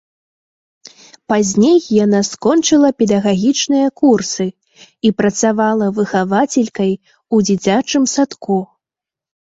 Пазней 1.31 1.75
яна 2.03 2.21
скончыла 2.29 2.89
педагагічныя 3.03 3.87
курсы 4.03 4.47
і 5.09 5.11
працавала 5.23 5.85
выхавацелькай 5.99 6.91
у 7.37 7.43
дзіцячым 7.51 8.03
садку. 8.15 8.59